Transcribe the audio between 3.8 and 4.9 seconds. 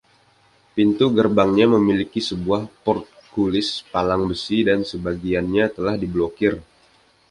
palang besi, dan